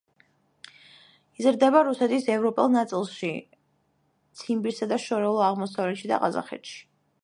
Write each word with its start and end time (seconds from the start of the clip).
იზრდება 1.41 1.83
რუსეთის 1.89 2.25
ევროპულ 2.37 2.73
ნაწილში, 2.77 3.31
ციმბირსა 4.41 4.93
და 4.95 5.01
შორეულ 5.09 5.43
აღმოსავლეთში 5.51 6.15
და 6.15 6.25
ყაზახეთში. 6.27 6.87